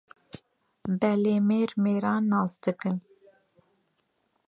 Belê 0.99 1.35
mêr 1.47 1.69
mêran 1.83 2.21
nas 2.31 2.51
dikin. 2.63 2.97